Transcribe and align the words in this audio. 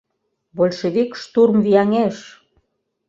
«Большевик 0.57 1.11
штурм 1.21 1.57
вияҥеш!» 1.65 2.17